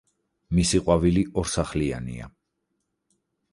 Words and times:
მისი 0.59 0.81
ყვავილი 0.87 1.25
ორსახლიანია. 1.43 2.33